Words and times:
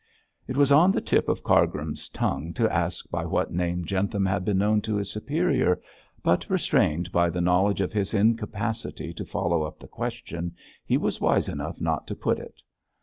It 0.47 0.57
was 0.57 0.71
on 0.71 0.91
the 0.91 0.99
tip 0.99 1.29
of 1.29 1.43
Cargrim's 1.43 2.09
tongue 2.09 2.55
to 2.55 2.67
ask 2.73 3.07
by 3.11 3.23
what 3.23 3.53
name 3.53 3.85
Jentham 3.85 4.25
had 4.25 4.43
been 4.43 4.57
known 4.57 4.81
to 4.81 4.95
his 4.95 5.11
superior, 5.11 5.79
but 6.23 6.49
restrained 6.49 7.11
by 7.11 7.29
the 7.29 7.39
knowledge 7.39 7.81
of 7.81 7.93
his 7.93 8.11
incapacity 8.15 9.13
to 9.13 9.23
follow 9.25 9.61
up 9.61 9.77
the 9.77 9.87
question, 9.87 10.55
he 10.83 10.97
was 10.97 11.21
wise 11.21 11.47
enough 11.47 11.79
not 11.79 12.07
to 12.07 12.15
put 12.15 12.39
it. 12.39 12.63